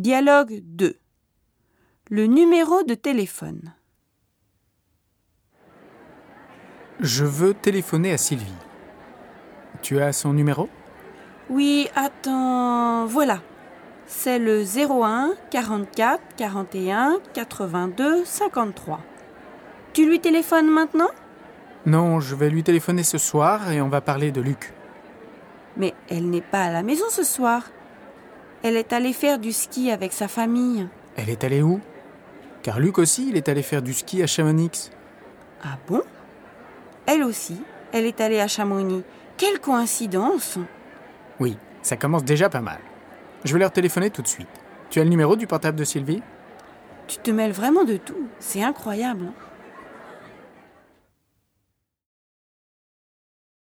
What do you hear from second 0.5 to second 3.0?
2. Le numéro de